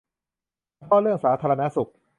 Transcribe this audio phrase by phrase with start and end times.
[0.85, 1.89] เพราะเรื่องสาธารณสุข